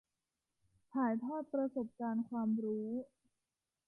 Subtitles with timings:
[0.91, 2.89] ถ่ายทอดประสบการณ์ความรู้